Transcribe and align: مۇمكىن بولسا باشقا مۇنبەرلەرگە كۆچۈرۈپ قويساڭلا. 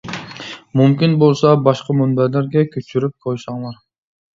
مۇمكىن 0.81 1.13
بولسا 1.25 1.53
باشقا 1.69 1.99
مۇنبەرلەرگە 2.03 2.67
كۆچۈرۈپ 2.77 3.19
قويساڭلا. 3.25 3.81